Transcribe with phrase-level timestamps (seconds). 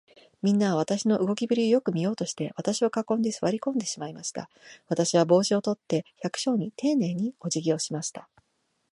[0.41, 4.49] みんなは、私の動きぶりをよく見ようとして、私を囲んで、坐り込んでしまいました。
[4.87, 8.27] 私は帽子を取って、百姓にていねいに、おじぎをしました。